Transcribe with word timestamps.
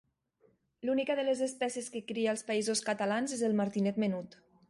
L'única 0.89 1.15
de 1.19 1.25
les 1.27 1.43
espècies 1.47 1.91
que 1.97 2.01
cria 2.13 2.33
als 2.33 2.45
Països 2.49 2.83
Catalans 2.89 3.39
és 3.39 3.47
el 3.51 3.57
martinet 3.63 4.01
menut. 4.07 4.39